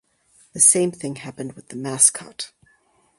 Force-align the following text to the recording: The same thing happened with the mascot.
The 0.53 0.59
same 0.59 0.91
thing 0.91 1.17
happened 1.17 1.53
with 1.53 1.67
the 1.67 1.75
mascot. 1.75 2.51